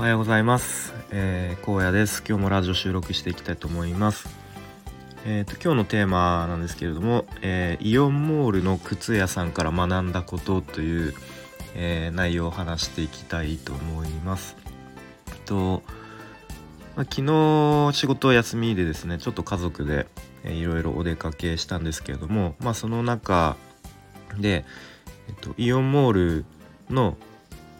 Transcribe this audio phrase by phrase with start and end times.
[0.00, 2.24] おはようございます、えー、荒野です。
[2.26, 4.30] 今日もラジオ収録していきたいと思います。
[5.26, 11.14] えーと、今日のテーマなんですけれども、えー、イオンモールの靴屋さんから学んだことという、
[11.74, 14.56] えー、内容を話していきたいと思います。
[15.44, 15.82] と、
[16.96, 20.06] まあ、昨日仕事休みでですねちょっと家族で、
[20.44, 23.54] えー、いろいろお出かけしたんですけれどもまあその中
[24.38, 24.64] で、
[25.28, 26.44] えっと、イオンモール
[26.88, 27.18] の、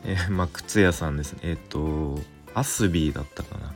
[0.05, 2.21] えー、 まあ、靴屋さんですねえっ、と
[2.55, 3.73] アスビーだったかなっ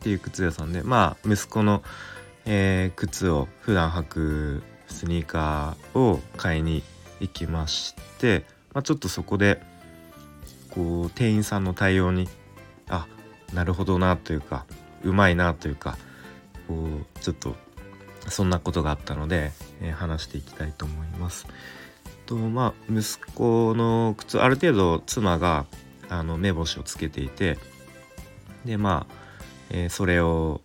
[0.00, 1.82] ていう靴屋さんでまあ息子の、
[2.46, 6.82] えー、靴を普段履くスニーカーを買いに
[7.20, 9.62] 行きまして、まあ、ちょっとそこで
[10.70, 12.28] こう店員さんの対応に
[12.88, 13.06] あ
[13.52, 14.64] なるほどなというか
[15.02, 15.98] うまいなというか
[16.68, 17.56] こうちょっと
[18.28, 21.46] そんなことがあったので、えー、話していきたいと思います。
[22.30, 25.66] とまあ息子の靴ある程度妻が
[26.08, 27.58] あの目星をつけていて
[28.64, 29.14] でまあ、
[29.70, 30.60] えー、それを、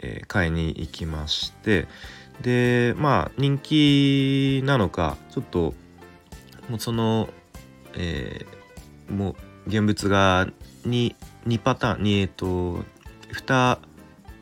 [0.00, 1.86] えー、買いに行きまして
[2.40, 5.74] でまあ人気なのかちょっと
[6.70, 7.28] もうその、
[7.94, 9.36] えー、も
[9.66, 10.46] う現物が
[10.86, 11.14] 2,
[11.46, 12.84] 2パターンにえっ、と
[13.34, 13.78] 2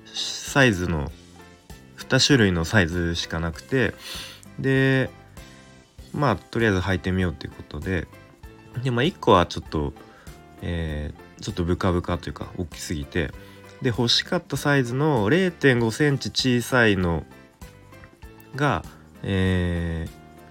[0.06, 1.10] サイズの
[1.96, 3.92] 2種類のサイズしかなくて
[4.60, 5.10] で
[6.18, 8.06] まあとりあえず履いてみようっていうことで。
[8.82, 9.92] で、まあ、1個はちょっと、
[10.60, 13.32] えー、ちょっとブカブカというか大きすぎて。
[13.80, 17.22] で欲しかったサイズの0 5センチ小さいの
[18.56, 18.84] が、
[19.22, 20.10] えー、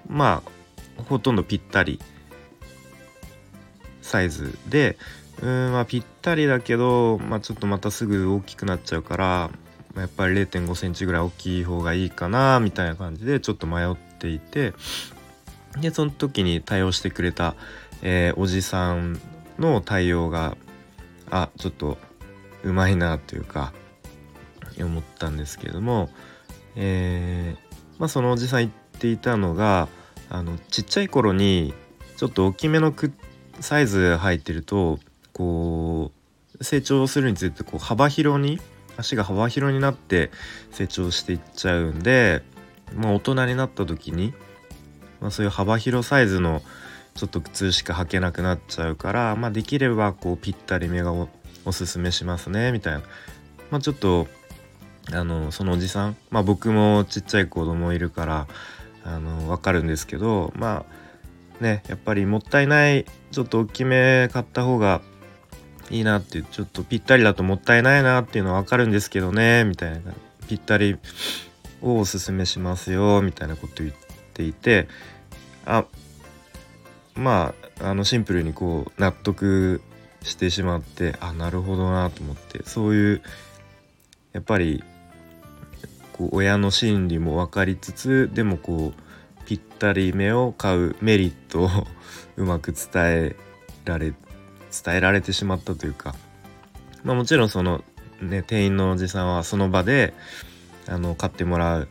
[0.09, 0.41] ま
[0.97, 1.99] あほとんどぴったり
[4.02, 4.97] サイズで。
[5.39, 9.52] うんまあぴったりだけど、まあ、ちょっとまたすぐ大きくなっちゃうから
[9.93, 14.73] まやっぱり0 5センチぐらい大きい方がいいかなみたいな感じでちょっと迷っていて。
[15.81, 17.56] でその時に対応してくれた、
[18.02, 19.20] えー、おじさん
[19.59, 20.58] の対応が
[21.30, 21.97] あちょっと
[22.64, 23.73] うまいなというか
[24.80, 26.10] 思ったんですけれども、
[26.76, 29.87] えー、まあ、そのおじさん言っていたのが
[30.30, 31.73] あのちっちゃい頃に
[32.17, 32.93] ちょっと大きめの
[33.60, 34.99] サイズ履いてると
[35.33, 36.11] こ
[36.60, 38.60] う成長するにつれてこう幅広に
[38.98, 40.32] 足が幅広になって
[40.71, 42.43] 成長していっちゃうんで、
[42.95, 44.33] まあ、大人になった時に
[45.22, 46.61] まあ、そういう幅広サイズの
[47.16, 51.30] ちょっと靴しか履けなくなっちゃうから、まあ、できればこうぴったりめがお
[51.66, 53.02] おすすめしますねみたいな、
[53.72, 54.28] まあ、ちょっと
[55.11, 58.48] あのそのおじさん、まあ、僕もちっちゃい子供いるから
[59.04, 60.86] あの分かるんですけどま
[61.60, 65.02] あねやっぱりもったいないちょっと大きめ買った方が
[65.89, 70.14] いいなってちょっとぴったりだともったいないなっていうのは分かるんですけどねみたいな
[70.48, 70.98] ぴったり
[71.82, 74.06] をおすすめしますよみたいなこと言って。
[74.37, 74.87] ていて
[75.65, 75.86] あ
[77.15, 79.81] まああのシンプルにこう納得
[80.23, 83.21] してしまってあなるほどなと思ってそういう
[84.33, 84.83] やっぱり
[86.14, 91.69] こう親の心理も分かりつつでもこうぴったり目を買うメリットを
[92.37, 93.36] うまく伝え
[93.86, 94.14] られ
[94.86, 96.15] 伝えられてしまったというか、
[97.04, 97.83] まあ、もちろんその
[98.21, 100.14] ね店員のおじさんはその場で
[100.87, 101.87] あの買ってもらう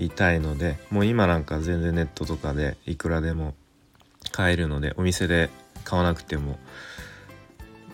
[0.00, 3.54] いたいのでもう今なんか全然ネットとかでいくらでも
[4.32, 5.50] 買えるのでお店で
[5.84, 6.58] 買わなくても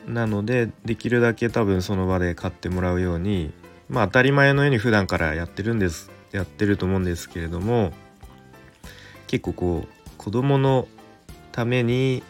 [0.06, 3.53] なのでできるだけ多分その場で買ってもらうように
[3.89, 7.93] まあ当たり前のように普段からやってるんですやってると思うんですけれども
[9.27, 10.87] 結構こう子供の
[11.50, 12.22] ために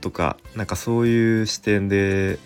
[0.00, 2.38] とかなんかそういう視点で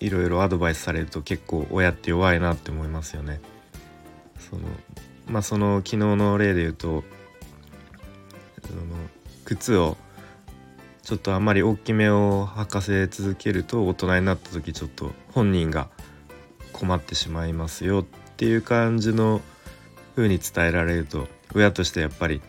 [0.00, 3.40] いろいろアドバイスされると結構親って弱いなって思いますよね。
[4.38, 4.62] その
[5.26, 7.04] まあその昨日の例で言うと
[8.66, 8.82] その
[9.44, 9.96] 靴を
[11.02, 15.88] ちょっとあんまり大きめを履かせ続けると大人になった時ちょっと本人が
[16.72, 18.04] 困ってしまいますよっ
[18.36, 19.40] ていう感じの
[20.14, 22.40] 風に伝えられると親としてやっぱり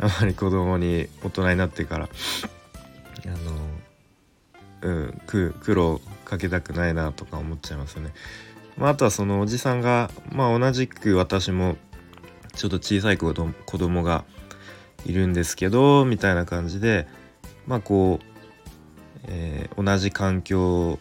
[0.00, 2.08] あまり子供に大人になってから
[3.26, 3.68] あの
[4.80, 8.12] うん苦労かけたくないなとか思っちゃいますよね。
[8.78, 11.76] まあ、あとはそのおじさんが、まあ、同じく私も
[12.54, 14.24] ちょっと小さい子ど子供が
[15.04, 17.06] いるんですけどみたいな感じで
[17.66, 18.24] まあこう、
[19.28, 20.98] えー、同じ環境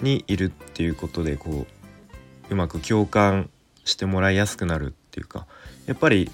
[0.00, 1.66] にいるっていうことでこう
[2.50, 3.50] うまく共感
[3.84, 5.46] してもらいやすくなるっていうか
[5.86, 6.30] やっぱり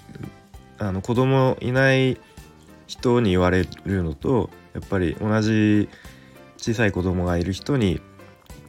[0.79, 2.19] あの子供いない
[2.87, 5.89] 人に言われるのとやっぱり同じ
[6.57, 8.01] 小さい子供がいる人に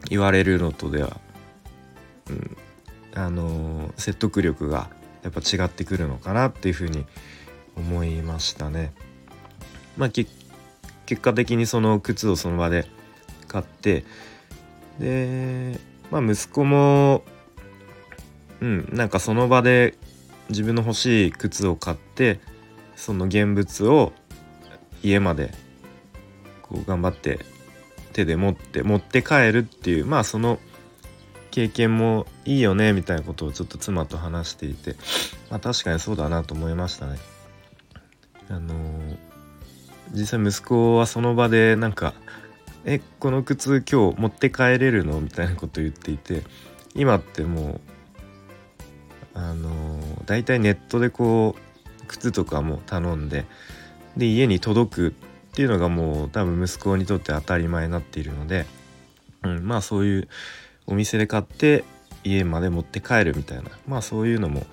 [0.08, 1.20] 言われるのとでは
[2.30, 2.56] うん、
[3.14, 4.90] あのー、説得力が
[5.22, 7.04] やっぱ違ってくるのかなっていうふうに
[7.76, 8.92] 思いましたね。
[9.96, 10.30] まあ、結
[11.20, 12.86] 果的にその靴をその場で
[13.46, 14.04] 買って
[14.98, 15.78] で
[16.10, 17.22] まあ息子も
[18.60, 19.94] うんなんかその場で
[20.48, 22.40] 自分の欲しい靴を買って
[22.96, 24.12] その現物を
[25.02, 25.52] 家まで
[26.62, 27.40] こう頑張って
[28.12, 30.58] 手で持って持って帰るっていうまあその
[31.52, 34.96] 経験もいいよねみたいなことをちょっと妻と話していて
[35.50, 37.18] まあ確かにそうだなと思いましたね。
[38.48, 39.18] あのー、
[40.12, 42.14] 実際息子はその場でなんか
[42.84, 46.42] 「えこの靴今日持って帰れるの?」みたいなことを言っていて
[46.94, 47.80] 今っても
[49.34, 53.44] うあのー、大体ネットでこう靴とかも頼んで
[54.16, 55.12] で家に届くっ
[55.54, 58.66] ていうのがもう多分息子にとって当たり前になっているので、
[59.42, 60.28] うん、まあそういう
[60.86, 61.84] お店で買って
[62.24, 64.66] 家まで持って帰るみたいなまあそういうのも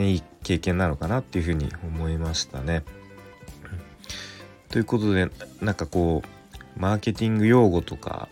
[0.00, 2.82] いい経験なのかなっていうふうに思いましたね。
[4.68, 5.28] ということで
[5.60, 8.28] なんかこうマーケティング用語とか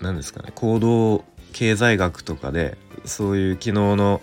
[0.00, 4.20] 何ですかね行動経済学とかでそういう昨日の、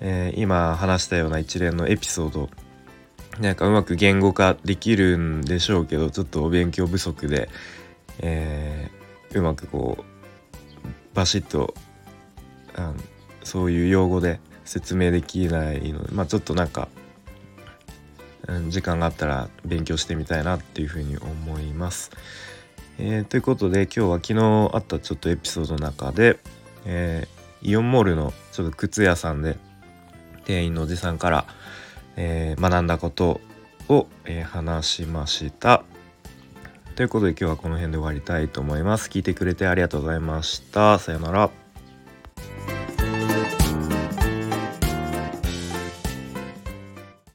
[0.00, 2.50] えー、今話したような一連のエピソード
[3.38, 7.48] なんかうまく言語化できるんでしょうけどちょっとお勉強不足で、
[8.18, 10.17] えー、うまくこう
[11.18, 11.74] バシッと
[12.74, 12.94] あの
[13.44, 16.88] そういう用語で説明できないのでまあちょっとなんか、
[18.46, 22.10] うん、時間があったら勉強してみたいなっていうふうに思います。
[22.98, 26.38] えー、ということで今日は昨日あったちょっとエピソードの中で、
[26.84, 29.56] えー、イオンモールのちょっと靴屋さんで
[30.44, 31.46] 店員のおじさんから
[32.20, 33.40] えー、学んだこと
[33.88, 35.84] を、え、話しました。
[36.98, 39.08] ということで今日はこの辺で終わりたいと思います。
[39.08, 40.98] 聞いてくれてありがとうございました。
[40.98, 41.67] さようなら。